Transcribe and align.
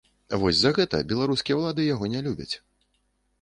Вось 0.43 0.61
за 0.61 0.71
гэта 0.77 1.01
беларускія 1.11 1.59
ўлады 1.59 1.87
яго 1.93 2.11
не 2.15 2.23
любяць. 2.29 2.51